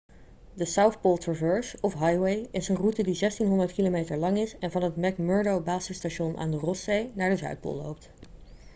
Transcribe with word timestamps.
de 0.53 0.65
south 0.65 0.99
pole 1.03 1.17
traverse 1.19 1.75
of 1.83 1.93
highway 1.93 2.47
is 2.51 2.67
een 2.67 2.75
route 2.75 3.03
die 3.03 3.19
1600 3.19 3.73
km 3.73 4.13
lang 4.15 4.37
is 4.37 4.57
en 4.59 4.71
van 4.71 4.81
het 4.83 4.95
mcmurdo-basisstation 4.95 6.37
aan 6.37 6.51
de 6.51 6.57
rosszee 6.57 7.11
naar 7.15 7.29
de 7.29 7.35
zuidpool 7.37 7.75
loopt 7.75 8.09